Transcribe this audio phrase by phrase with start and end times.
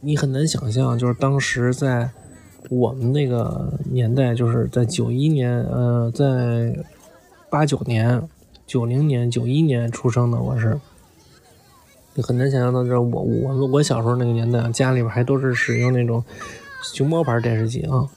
[0.00, 2.10] 你很难想象，就是当时在
[2.68, 6.74] 我们那个年代，就是在九一年，呃，在
[7.50, 8.28] 八九年、
[8.66, 10.80] 九零年、九一年出生的，我是，
[12.14, 16.24] 你很难想象到，就是我我我小时候那个年代，家里边还都是使用那种
[16.82, 18.08] 熊猫牌电视机啊。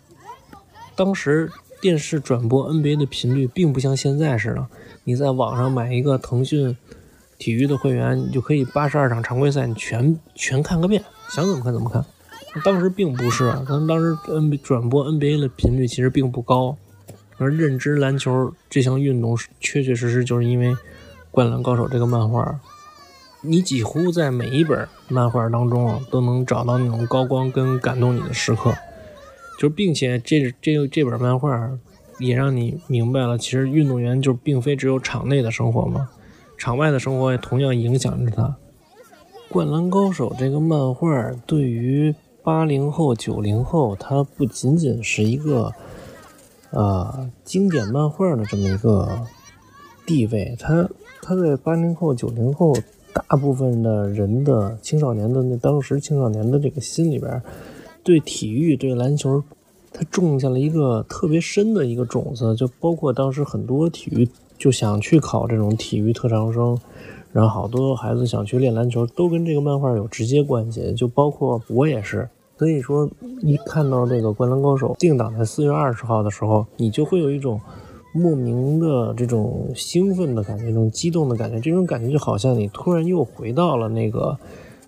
[0.95, 4.67] 当时电视转播 NBA 的频率并不像现在似的，
[5.03, 6.77] 你在网上买一个腾讯
[7.37, 12.05] 体育的会员，你就可以八十二场常规赛你全全看个遍，想怎么看怎么看。
[12.63, 16.77] 当时并不是，咱当时 N 转播 NBA 的频率其实并不高，
[17.37, 20.69] 而认知篮球这项运动是确确实实就是因为
[21.31, 22.59] 《灌篮高手》这个漫画，
[23.41, 28.71] 你几乎在每一本漫画当中啊都能找到那种高光跟感动你的时刻。
[29.59, 31.71] 就并且这这这本漫画
[32.19, 36.09] 也让你明白了，其实运动员就并非只有场内的生活嘛，
[36.57, 38.43] 场外的生活也同样影响着他。
[39.53, 45.71] 《灌篮高手》这个漫画对于八零后、九零后，它不仅仅是一个
[46.71, 49.07] 呃经典漫画的这么一个
[50.07, 50.89] 地位，它
[51.21, 52.73] 它在八零后、九零后
[53.13, 57.39] 大部分的人的青少年的那当时青少年的这个心里边。
[58.01, 59.43] 对体育、对篮球，
[59.93, 66.77] 它种下了一个特别深的一个种子，就包括当时很多体育就想去考这种体育特长生，
[67.33, 70.93] 然后好多孩子想去练篮球，都跟这个漫画有直接关系。
[70.93, 73.09] 就包括我也是，所以说
[73.41, 77.59] 一看到这个《灌篮高手》定档在四月二十号的时候，你就会有一种
[78.13, 84.37] 莫名的这种兴奋的感觉，这种激动的感觉，这种感觉就好像你突然又回到了那个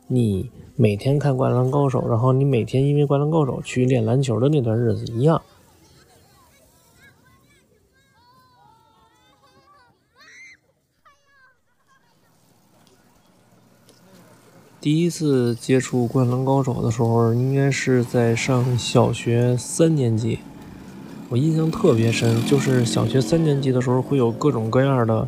[0.08, 0.50] 你。
[0.78, 5.42] 每天看《灌篮高手》，然后你每天因为《灌篮高手》去练篮球的那段日子一样。
[14.86, 20.37] 第一次接触《灌篮高手》的时候，应该是在上小学三年级，
[21.27, 25.27] 我印象特别深，就是小学三年级的时候会有各种各样的。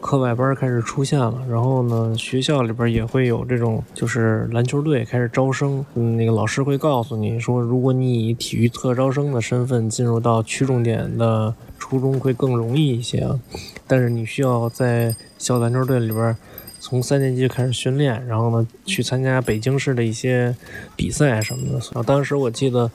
[0.00, 5.86] 课外班开始出现了，然后呢，学校里边也会有这种，就是篮球队开始招生。
[5.94, 13.38] 嗯，那个老师会告诉你说，如果你以体育特招生的身份进入到区重点的初中，会更容易一些啊。
[13.86, 16.34] 但是你需要在校篮球队里边，
[16.80, 20.56] 从三年级就开始训练，然后呢，去参加北京市的一些
[20.96, 21.72] 比赛什么的。
[21.74, 22.90] 然后当时我记得，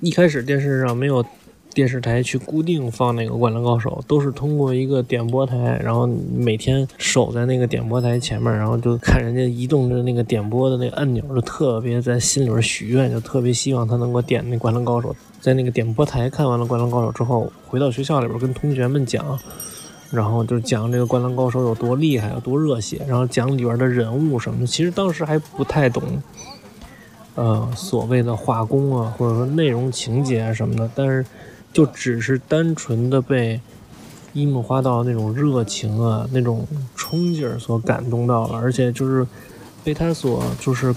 [0.00, 1.24] 一开始电视上没有。
[1.74, 15.14] 电视台去固定放那个《灌篮高手》，都是通过一个点播台，然后每天守在那个点播台前面，然后就看人家移动着那个点播的那个按钮，就特别在心里边许愿，就特别希望他能够点那《灌篮高手》。
[15.40, 19.24] 在那个点播台看完了《灌篮高手》之后，回到学校里边跟同学们讲，
[20.12, 24.66] 然后就讲这个《灌篮高手》有多厉害，有多热血，然后讲里边的人物什么的。
[24.66, 26.22] 其实当时还不太懂，
[27.34, 31.24] 呃，所谓的画工啊，或者说内容情节啊什么的，但是。
[31.74, 33.58] 就只是单纯的被
[34.34, 39.26] 樱木花道那种热情啊、那种冲劲儿所感动到了，而且就是
[39.82, 40.94] 被他所就是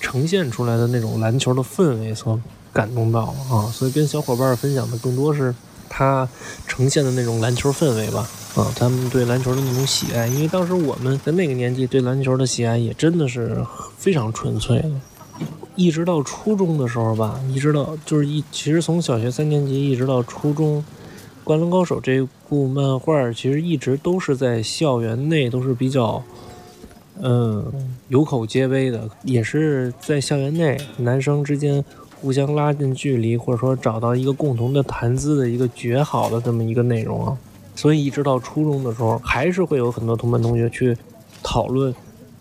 [0.00, 2.38] 呈现出来的那种篮球的氛围所
[2.74, 5.54] 感动到了啊，所以跟小伙伴分享的更多是
[5.88, 6.28] 他
[6.66, 8.28] 呈现的那种篮球氛围吧
[8.58, 13.64] 啊，他们对篮球的那种喜爱，因为当时我们在那个年纪对篮球的喜爱也真的是
[13.96, 14.90] 非常纯粹的。
[15.76, 20.78] 一直到初中的时候吧，一直到就是一，其实从小学三年级一直到初中，
[21.44, 26.20] 《灌篮高手》这部漫画其实一直都是在校园内都是比较，
[27.22, 27.64] 嗯，
[28.08, 31.84] 有口皆碑的，也是在校园内男生之间
[32.20, 37.38] 互相拉近距离，或者说找到一个共同的谈资的一个绝好的这么一个内容啊。
[37.78, 40.96] 所以一直到初中的时候，还是会有很多同班同学去
[41.44, 41.94] 讨论、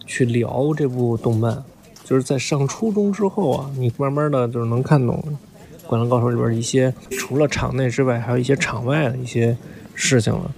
[0.07, 1.63] 去聊这部动漫。
[2.03, 5.23] 就是在上初中之后啊，你慢慢的就是能看懂
[5.87, 9.55] 《灌篮高手》里边一些除了场内之外，还有一些场外的一些
[9.93, 10.51] 事情了。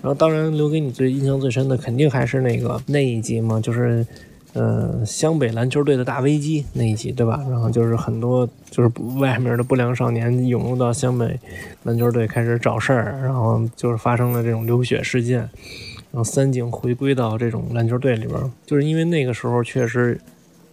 [0.00, 4.06] 然后，当然留给你最印象最深的，肯定还是那个那一集嘛，就是
[4.52, 7.44] 呃湘北篮球队的大危机那一集，对吧？
[7.50, 11.38] 然后就是很多就是外面的不良少年涌入到湘北
[11.84, 20.20] 篮球队开始找事儿，然后就是发生了这种流血事件，然后三井回归到这种篮球队里边，就是因为那个时候确实。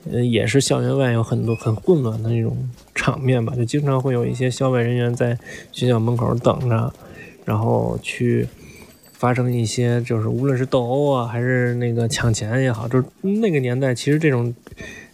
[0.09, 2.57] 呃，也是校园外有很多很混乱的那种
[2.95, 5.37] 场面吧，就经常会有一些校外人员在
[5.73, 6.93] 学校门口等着，
[7.43, 8.47] 然后去
[9.19, 14.55] 发生一些就是无论是斗殴啊，还是那个抢钱也好，就是那个年代其实这种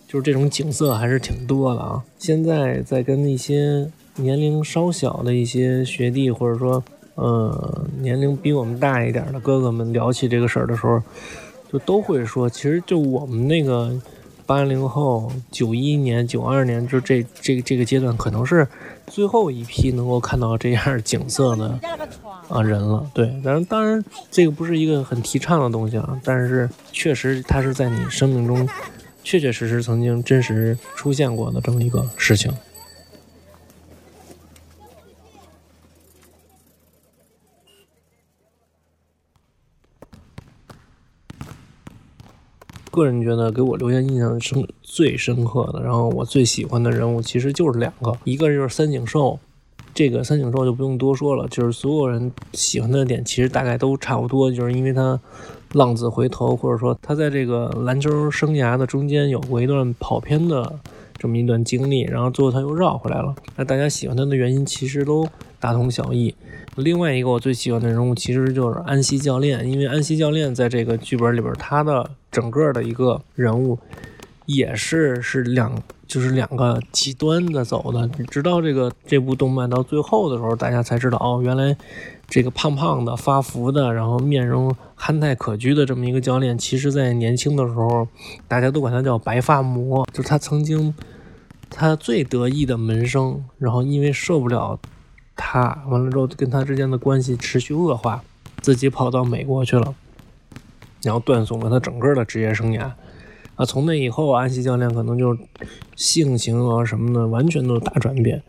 [0.08, 2.04] 就是这种景色还是挺多的啊。
[2.20, 6.84] 现在在跟一些年龄稍小的一些学弟，或者说
[7.16, 11.02] 呃年龄比我们大一点的哥哥们聊起这个事儿的时候，
[11.74, 14.00] 就都会说，其实就我们那个。
[14.48, 18.68] 八零后、九一年、九二年，就这这这个阶段，可能是
[19.08, 21.80] 最后一批能够看到这样景色的
[22.48, 23.10] 啊人了。
[23.14, 28.68] 对，当然当然这个不是一个很提倡的东西啊，但是确实它是在你生命中
[29.24, 32.54] 确确实实曾经真实出现过的这么一个事情。
[42.92, 49.38] 个人觉得给我留下印象深最深刻的，然后我最喜欢的人物其实就是两个，一个就是三井寿，
[49.96, 55.18] 这个三井寿就不用多说了，就是所有人喜欢的点其实大概都差不多，就是因为他
[55.72, 60.80] 浪子回头，或者说他在这个篮球生涯的中间有过一段跑偏的
[61.18, 65.26] 这么一段经历，然后最后他又绕回来了，那大家喜欢他的原因其实都
[65.62, 66.36] 大同小异。
[66.76, 73.80] 另外一个我最喜欢的人物其实就是安西教练，因为安西教练在这个剧本里边，他的整个的一个人物
[74.46, 78.08] 也是是两就是两个极端的走的。
[78.26, 81.76] 直到这个这部动漫到最后的时候，大家才知道哦，原来
[82.28, 88.08] 这个胖胖的发福的，然后面容憨态可掬的这么一个教练，其实在年轻的时候，
[88.48, 90.94] 大家都管他叫白发魔，就是他曾经
[91.70, 94.80] 他最得意的门生，然后因为受不了。
[95.38, 98.24] 他完了之后，跟他之间的关系持续恶化，
[98.62, 99.94] 自己跑到美国去了，
[101.04, 102.90] 然后断送了他整个的职业生涯。
[103.56, 105.38] 啊，从那以后，安西教练可能就
[105.96, 108.42] 性情啊什么的完全都大转变。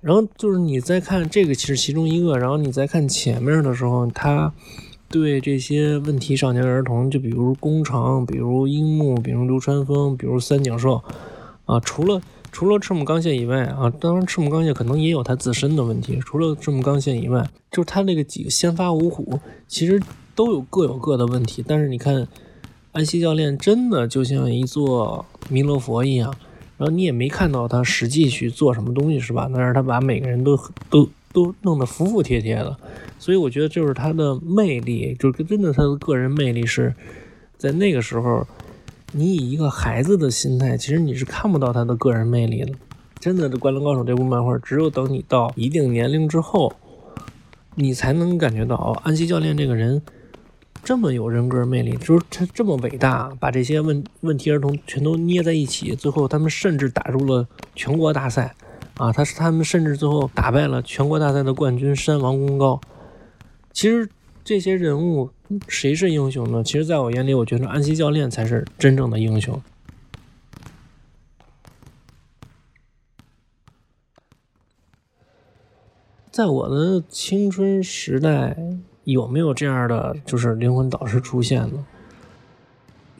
[0.00, 4.52] 然后就是你再看这个，其实其中一个，然后你再看前面的时候，他
[5.08, 11.02] 对这些问题少年儿童，就比如工程，比如樱木，比如流川枫，比如三井寿，
[11.66, 12.20] 啊，除了。
[12.54, 16.20] 除了赤木刚宪以外啊，当然赤木刚宪可能也有他自身的问题。
[16.20, 19.98] 除了赤木刚宪以外，就是他那个几个先发五虎，其实
[20.34, 21.64] 都有各有各的问题。
[21.66, 22.28] 但是你看，
[22.92, 26.32] 安西教练真的就像一座弥勒佛一样，
[26.78, 29.50] 然后你也没看到他实际去做什么东西，是吧？
[29.52, 30.56] 但是他把每个人都
[30.88, 32.76] 都都弄得服服帖帖的，
[33.18, 36.94] 所以我觉得就是他的魅力，就是真的他的个人魅力是
[37.58, 38.46] 在那个时候。
[39.14, 42.72] 你以一个孩子的心态，其实你是看不到他的个人魅力的。
[43.20, 46.72] 真的，这《灌篮高手》这部漫画，只有等你到一定年龄之后，
[47.74, 50.00] 你才能感觉到安西教练这个人
[50.84, 58.54] 这么有人格魅力，就是他这么伟大，把这些问问题儿童全都捏在一起，最后他们甚至打入了全国大赛
[58.96, 59.12] 啊！
[59.12, 62.80] 他是他们甚至最后打败了全国大赛的冠军山王功高。
[63.72, 64.08] 其实。
[64.44, 65.30] 这些人物
[65.68, 66.64] 谁是英雄呢？
[66.64, 69.62] 其实，在我眼里，我觉得安西教练才是真正的英雄。
[76.32, 78.56] 在我的青春时代，
[79.04, 81.84] 有没有这样的就是灵魂导师出现呢？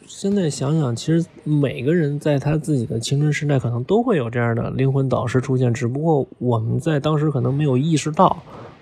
[0.05, 8.41] 现在想想，其实每个人在他自己的青春时代，可能都会有这样的灵魂导师出现，只不过我们在当时可能没有意识到，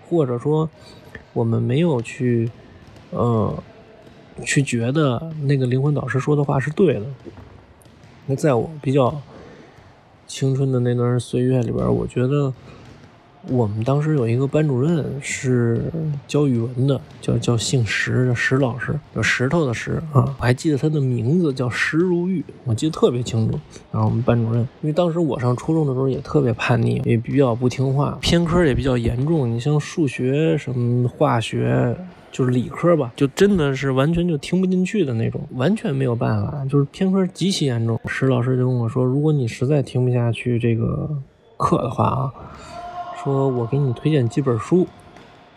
[0.09, 0.69] 或者说。
[1.33, 2.51] 我们没有去，
[3.11, 3.63] 呃，
[4.43, 7.05] 去觉得那个灵魂导师说的话是对的。
[8.25, 9.21] 那在我比较
[10.27, 12.53] 青春的那段岁月里边，我觉得。
[13.49, 15.81] 我们当时有一个班主任是
[16.27, 23.59] 教语文的，叫叫姓石的石老师，叫石头的石啊，我还记得他的名字叫石如玉，我记得特别清楚。
[23.91, 29.51] 然后我们班主任，因为当时我上初中的时候也特别叛逆，也比较不听话，偏科也比较严重。
[29.51, 31.95] 你像数学什么化学，
[32.31, 37.99] 就是理科吧，就真的是完全就听不进去的那种，完全没有办法，就是偏科极其严重。
[38.05, 41.09] 石老师就跟我说，如果你实在听不下去这个
[41.57, 42.31] 课的话啊。
[43.23, 44.87] 说我给你推荐几本书，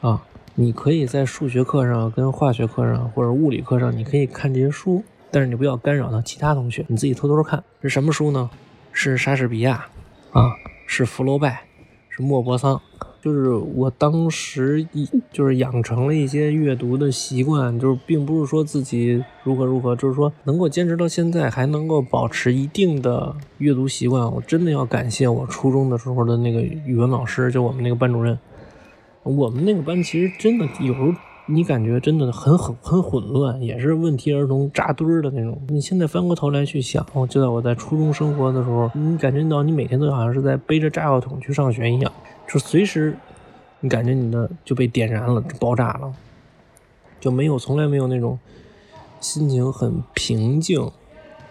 [0.02, 0.22] 啊，
[0.54, 7.64] 你可以在数学课上、跟化学课上或者物理课上，你可以看这些书，但是你不要干扰到其他同学，你自己偷偷看。
[7.80, 8.50] 是什么书呢？
[8.92, 9.86] 是莎士比亚，
[10.32, 10.52] 啊，
[10.86, 11.64] 是福楼拜，
[12.10, 12.78] 是莫泊桑。
[13.24, 28.38] 就是我当时一就是养成了一些阅读的习惯，就是并不是说自己如何如何，就是说能够坚持到现在，还能够保持一定的阅读习惯，我真的要感谢我初中的时候的那个语文老师，就我们那个班主任。
[29.22, 31.10] 我们那个班其实真的有时候
[31.46, 35.60] 你感觉真的很很很混乱，也是问题儿童扎堆儿的那种。
[35.68, 42.10] 你现在翻过头来去想，就在我在初中生活的时候，你感觉到你每天都好像是在背着炸药桶去上学一样。
[42.48, 43.14] 就随时，
[43.80, 46.10] 你感觉你的就被点燃了，爆炸了，
[47.20, 48.38] 就没有从来没有那种
[49.20, 50.90] 心情很平静，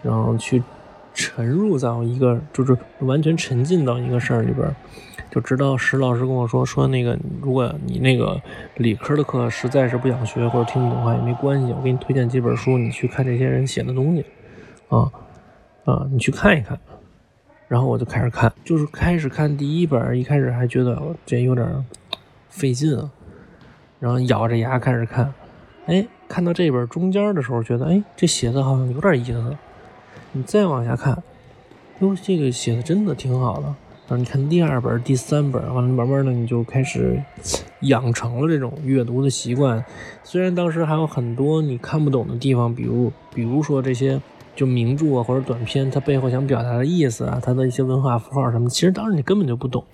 [0.02, 0.60] 然后去
[1.14, 4.74] 沉入到一个就是完全沉浸到一个事儿里边，
[5.34, 8.40] 就直到石老师跟我说说那个，如果你那个
[8.76, 14.24] 理科的课实在是不想学或者听不懂的话也没关系，我给你推荐几本书，你去看这些人写的东西，
[14.90, 15.10] 啊。
[15.86, 16.78] 啊，你去看一看。
[17.66, 21.84] 然后我就开始看，就是开始看第一本，一开始还觉得这有点
[22.48, 23.10] 费劲啊，
[23.98, 25.34] 然后咬着牙开始看，
[25.86, 29.56] 哎，看到这本中间的时候，觉得哎，这写的好像有点意思。
[30.30, 31.20] 你再往下看，
[31.98, 33.74] 哟，这个写的真的挺好的。
[34.06, 37.22] 然后你看第二本、第三本，完了慢慢的你就开始
[37.82, 39.84] 养成了这种阅读的习惯。
[40.22, 44.20] 虽然当时还有很多你看不懂的地方，比如比如说这些。
[44.56, 49.84] 就名著啊，或者短篇，它背后想表达的意思啊，它的一些文化符号什么，其实当时你根本就不懂，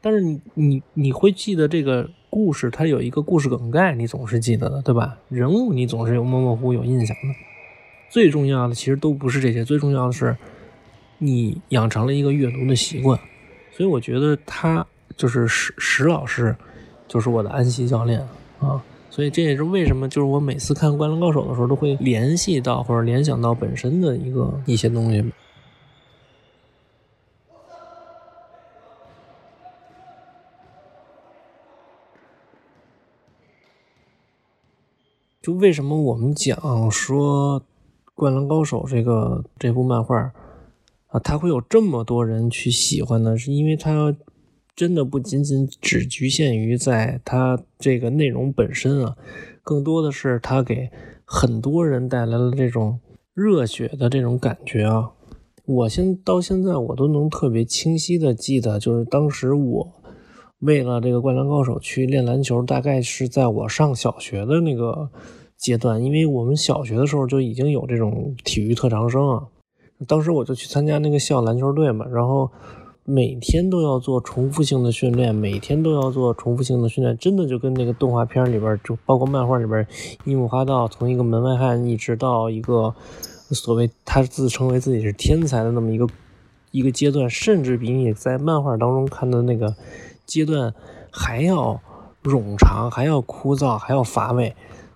[0.00, 5.18] 但是你你你会记得这个故事，它有一个故事梗概，你总是记得的，对吧？
[5.28, 7.34] 人物你总是有模模糊糊有印象的。
[8.10, 10.36] 最重要的其实都不是这些，最重要的是
[11.18, 13.20] 你养成了一个阅读的习惯。
[13.72, 14.86] 所以我觉得他
[15.16, 16.54] 就是石石老师，
[17.08, 18.20] 就是我的安西教练
[18.60, 18.80] 啊。
[19.10, 25.32] 所以这也是为什么，就是我每次看《灌篮高手》的时候，都会联系到或者联想到本身的一个一些东西。
[35.42, 37.60] 就为什么我们讲说
[38.14, 40.32] 《灌篮高手》这个这部漫画
[41.12, 43.38] 啊，他会有这么多人去喜欢呢？
[43.38, 44.16] 是因为他。
[44.74, 49.14] 真的不仅仅只局限于在它这个内容本身啊，
[49.62, 50.88] 更多的是它给
[51.26, 52.98] 很多人带来了这种
[53.34, 55.10] 热血的这种感觉啊。
[55.66, 59.92] 我现到现在我都能特别清晰的记得，就是当时我
[60.60, 65.10] 为了这个《灌篮高手》去练篮球，大概是在我上小学的那个
[65.58, 69.48] 阶段，因为我们小学的时候就已经有这种体育特长生啊。
[70.06, 72.50] 当时我就去参加那个校篮球队嘛，然后。
[73.04, 79.84] 每天都要做重复性的训练，每天都要做重复性的训练，真的就跟那个动画片里边，就包括漫画里边，
[80.24, 82.94] 樱木花道从一个门外汉一直到一个
[83.50, 86.06] 所谓他自称为自己是天才的那么一个
[86.70, 89.74] 一个阶段，甚至比你在漫画当中看的那个
[90.24, 90.72] 阶段
[91.10, 91.80] 还要
[92.22, 94.54] 冗长，还要枯燥，还要乏味。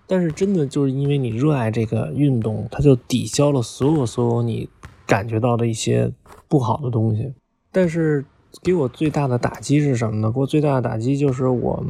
[0.09, 4.69] 但是真的就是因为你热爱这个运动，它就抵消了所有所有你
[5.07, 6.11] 感觉到的一些
[6.47, 7.33] 不好的东西。
[7.71, 8.23] 但是
[8.61, 10.31] 给我最大的打击是什么呢？
[10.31, 11.83] 给我最大的打击就是我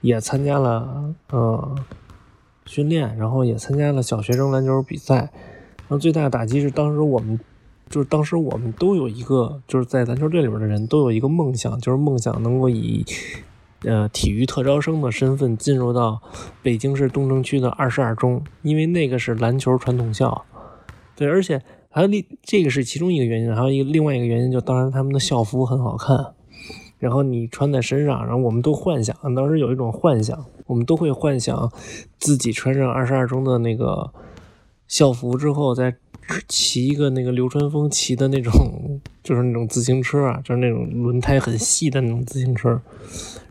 [0.00, 1.76] 也参加了呃
[2.66, 5.16] 训练，然后也参加了小学生篮球比赛。
[5.16, 7.38] 然后最大的打击是当时我们
[7.88, 13.04] 就是当时我们都有一个就是在篮球队里边的人都有一个梦想，就是梦想能够以
[13.82, 16.22] 呃体育特招生的身份进入到
[16.62, 20.44] 北京市东城区的二十二中，因为那个是篮球传统校。
[21.16, 21.60] 对，而且。
[21.94, 26.34] 还有另这个是其中一个原因，还有一个另外一个原因，就当然他们的校服很好看，
[26.98, 31.70] 然后你穿在身上，然后我们都幻想，当时有一种幻想，我们都会幻想
[32.18, 34.10] 自己穿上二十二中的那个
[34.88, 35.94] 校服之后，再
[36.48, 38.52] 骑一个那个流川枫骑的那种，
[39.22, 42.82] 就是那种自行车啊，就是那种轮胎很细的那种自行车，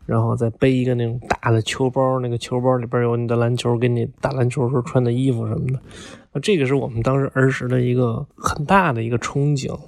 [0.05, 5.79] 然后再背一个那种大的球包，那个球包里边有你的篮球，给你打篮球时候穿的衣服什么的。
[6.33, 9.79] 那这个是我们当时儿时的一个很大的一个憧憬，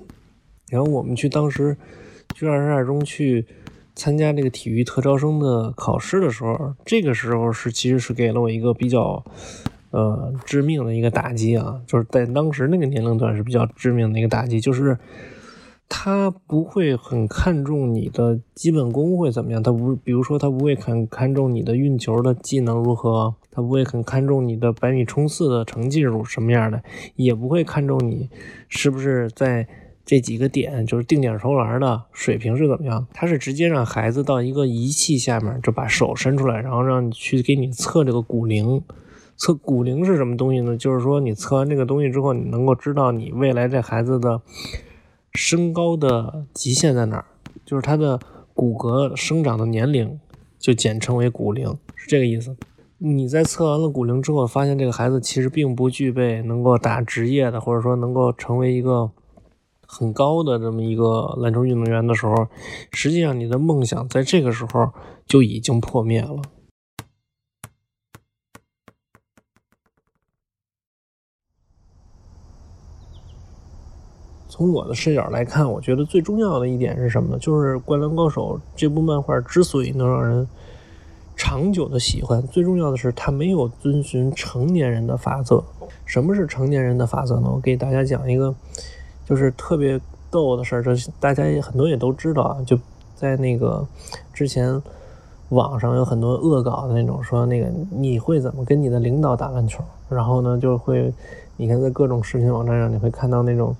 [0.69, 1.75] 然后我们去当时
[2.33, 3.45] 去二十二中去
[3.93, 9.23] 参加这个体育特招生的考试的时候，这个时候是其实是给了我一个比较
[9.91, 14.97] 呃致命的一个打击啊，就是在当时那个年龄段是比较致命的一个打击，就是。
[15.87, 26.83] 他不会很看重你的基本功会怎么样，他不，比如说他不会很看重你的运球的技能如何，他不会很看重你的百米冲刺的成绩是什么样的，
[27.15, 28.29] 也不会看重你
[28.67, 29.67] 是不是在
[30.03, 38.81] 这几个点就是定点投篮的水平是怎么样，他是直接让孩子到一个仪器下面就把手伸出来，然后让你去给你测这个骨龄，
[39.37, 40.75] 测骨龄是什么东西呢？
[40.75, 44.41] 就是说你测完这个东西之后，你能够知道你未来这孩子的。
[45.35, 47.25] 身高的极限在哪儿？
[47.65, 48.19] 就是他的
[48.53, 50.19] 骨骼生长的年龄，
[50.57, 52.55] 就简称为骨龄，是这个意思。
[52.97, 59.11] 你在测完了骨龄之后，发现这个孩子其实并不具备能够打职业的，或者说能够成为一个
[59.85, 62.47] 很高的这么一个篮球运动员的时候，
[62.91, 64.89] 实际上你的梦想在这个时候
[65.27, 66.41] 就已经破灭了。
[74.55, 77.37] 从我的视角来看，我觉得最重要的一点是什么呢？
[77.41, 80.47] 就是《灌篮高手》这部漫画之所以能让人
[81.35, 85.61] 长久的喜欢，最重要的是它没有遵循成年人的法则。
[86.05, 87.51] 什么是成年人的法则呢？
[87.53, 88.55] 我给大家讲一个，
[89.25, 89.99] 就是特别
[90.31, 92.63] 逗的事儿，这大家也很多也都知道啊。
[92.65, 92.79] 就
[93.13, 93.85] 在那个
[94.33, 94.81] 之前，
[95.49, 99.83] 网上有很多恶搞的那种，说那个你会怎么跟你的领导打篮球？
[100.07, 101.13] 然后呢，就会
[101.57, 103.75] 你看在各种视频网站上，你会看到那种。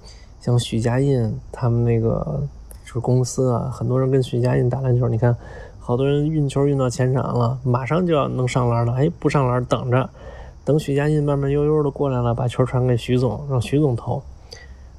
[0.45, 2.43] 像许家印他们那个
[2.85, 5.35] 就是公司啊，很多人跟许家印打篮球，你看
[5.79, 10.07] 好多人运球运到前场了，马上就要能上篮了，哎，不上篮等着，
[10.63, 14.21] 等许家印慢慢悠悠的过来了，把球传给徐总，让徐总投，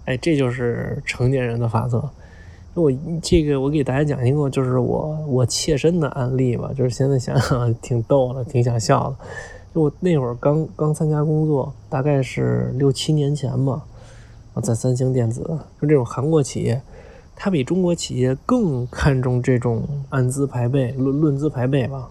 [0.06, 2.10] 哎，这就是成年人的法则。
[2.74, 2.90] 我
[3.22, 9.16] 这个我给大家讲一个，就是我我切身的案例吧，就是现在想想挺逗的，挺想笑的。
[9.72, 13.84] 就我那会儿刚刚参加工作，大概是六七年前吧，
[14.60, 15.42] 在三星电子，
[15.80, 16.80] 就这种韩国企业，
[17.34, 22.08] 它比中国企业更看重这种按资排辈、论论资排辈吧，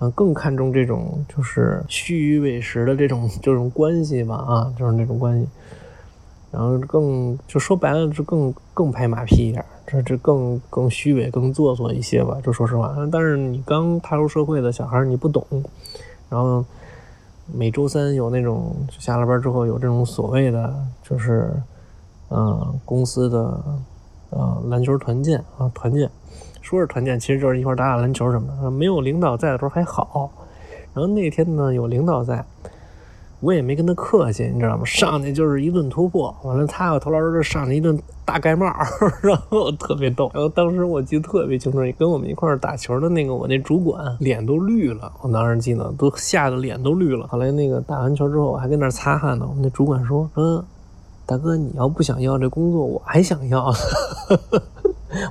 [0.00, 5.48] 嗯，更看重这种就是虚与委实的这种这种关系吧，啊，就是那种关系。
[6.50, 9.62] 然后更就说白了，是更更拍马屁一点。
[9.86, 12.94] 这这更更虚伪、更做作一些吧，就说实话。
[13.12, 15.44] 但是你刚踏入社会的小孩，你不懂。
[16.30, 16.64] 然后
[17.52, 21.52] 每周三有那种下了班之后有这种所谓的，就是
[22.30, 23.62] 嗯公司的
[24.30, 26.10] 呃篮球团建啊团建，
[26.60, 28.70] 说是团建，其实就是一块打打篮球什么的。
[28.70, 30.30] 没有领导在的时候还好。
[30.94, 32.44] 然后那天呢有领导在。
[33.40, 34.84] 我也没跟他客气，你知道吗？
[34.84, 38.66] 上去就是一顿突破，完了他要投篮就上去一顿大盖帽，
[39.22, 40.28] 然后特别逗。
[40.34, 47.28] 然后当时我记得特别清楚，跟我们一块打球的那个我那主管脸都绿了，我当时记得都吓得脸都绿了。
[47.28, 49.46] 后来那个打完球之后，我还跟那擦汗呢。
[49.48, 50.64] 我们那主管说：“说
[51.28, 53.70] 大哥，你要不想要这工作，我还想要。”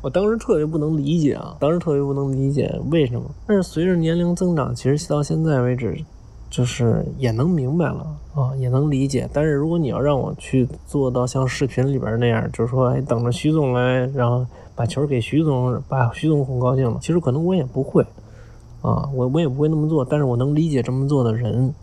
[0.03, 3.23] 我当时特别不能理解啊，当时特别不能理解为什么。
[3.47, 5.97] 但是随着年龄增长，其实到现在为止。
[6.49, 9.29] 就是也能明白了啊，也能理解。
[9.33, 18.01] 但是如果你要让我去做到像视频里边那样，就是说，哎，等着徐总来，然后把球给徐总，把徐总哄高兴了，其实可能我也不会
[18.81, 20.05] 啊，我我也不会那么做。
[20.05, 21.73] 但是我能理解这么做的人，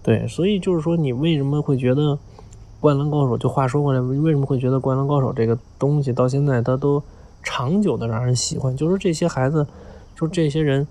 [0.00, 2.12] 对，所以就是说，你为什么会觉得
[2.82, 3.34] 《灌篮高手》？
[3.38, 7.00] 就话说回来，为什么会觉得《灌篮高手》这个东西到现在它都
[7.42, 8.76] 长久的让人喜欢？
[8.76, 9.64] 就是这些孩子，
[10.16, 10.86] 就这些人。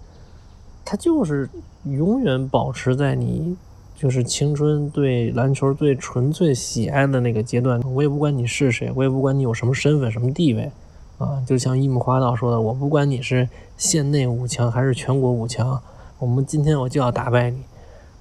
[0.84, 1.48] 他就是
[1.84, 3.56] 永远保持在你
[3.96, 7.80] 就是青春对篮球最纯粹喜爱的那个阶段。
[7.94, 10.72] 我也不管你是谁，我也不管你有什么身份、什么地位，
[11.20, 15.80] 啊，就像樱木花道说的，我不管你是县内五强还是全国五强，
[16.18, 17.62] 我们今天我就要打败你。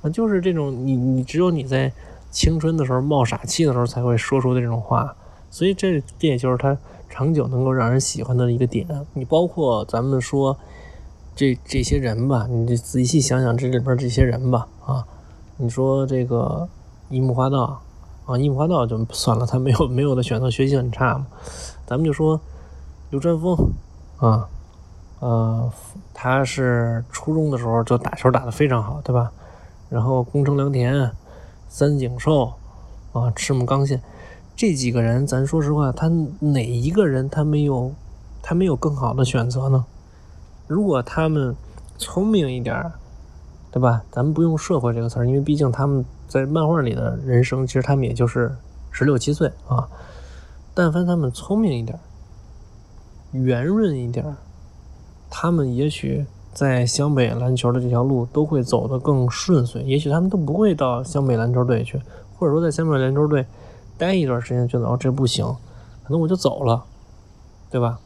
[0.03, 1.91] 啊，就是这种你你只有你在
[2.31, 5.15] 青春的时候冒傻气的时候才会说出的这种话，
[5.51, 6.77] 所以这这也就是他
[7.09, 8.87] 长久能够让人喜欢的一个点。
[9.15, 10.57] 你包括咱们说。
[11.33, 15.07] 这这些人吧，你这仔细想想这里边这些人吧，啊，
[15.57, 16.69] 你说这个
[17.09, 17.81] 樱木花道
[18.27, 21.27] 啊，樱木花道就算了，他没有 没有的选择，学习很差嘛。
[21.87, 22.39] 咱们就说
[23.09, 23.57] 流川枫
[24.19, 24.49] 啊，
[25.21, 25.73] 呃，
[26.13, 29.33] 他是初中的时候就打球打得非常好，对吧？
[29.89, 31.11] 然后宫城良田、
[31.73, 32.53] 三井寿
[33.13, 34.03] 啊、赤木刚宪
[34.57, 36.09] 这几个人，咱说实话，他
[36.41, 37.93] 哪一个人他没有
[38.43, 39.87] 他没有更好的选择呢？
[40.67, 41.55] 如果他们
[41.97, 42.93] 聪明一点
[43.71, 44.03] 对吧？
[44.11, 48.53] 咱们不用“社会”这个词儿，因为毕竟他们在漫画里的人生，其实他们也就是
[48.91, 49.89] 十六七岁啊。
[50.75, 51.97] 但凡他们聪明一点
[53.31, 54.37] 圆润一点
[55.31, 59.83] 他们也许在湘北篮球的这条路都会走得更顺遂。
[59.83, 62.01] 也许他们都不会到湘北篮球队去，
[62.39, 63.47] 或者说在湘北篮球队
[63.97, 65.47] 待一段时间，觉得哦这不行，
[66.05, 66.85] 可能我就走了，
[67.71, 67.99] 对吧？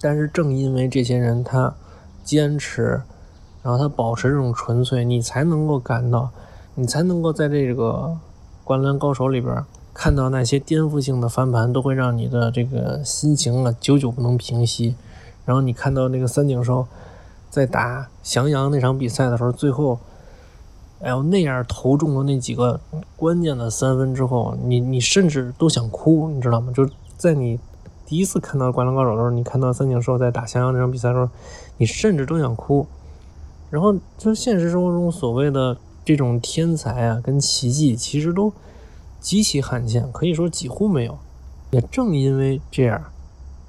[0.00, 1.74] 但是正因为这些人他
[2.22, 3.02] 坚持，
[3.62, 6.30] 然后他保持这种纯粹，你才能够感到，
[6.74, 8.16] 你才能够在这个
[8.64, 14.94] 《灌篮高手》里边看到那些颠覆性的翻盘，都会让你的这个心情啊久久不能平息。
[15.44, 16.86] 然后你看到那个三井寿
[17.50, 19.98] 在打翔阳那场比赛的时候，最后，
[21.00, 22.80] 哎呦那样投中了那几个
[23.16, 26.72] 关键的三分之后，你你甚至都想哭，你知道吗？
[26.72, 27.58] 就在你。
[28.06, 31.28] 第一次看到《灌篮高手》的时候，你看到三井寿在打襄阳那场比赛的时候，
[31.76, 32.86] 你甚至都想哭。
[33.68, 38.50] 然后就现实生活中所谓的这种天才啊，跟奇迹，其实都
[39.20, 41.18] 极其罕见，可以说几乎没有。
[41.70, 43.04] 也正因为这样，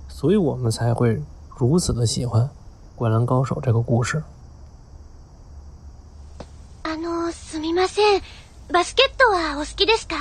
[0.07, 1.21] 所以我们才会
[1.57, 2.43] 如此的喜欢
[2.98, 4.22] 《灌篮高手》这个故事。
[6.84, 8.22] あのすみません、
[8.72, 10.16] バスケットはお好きですか？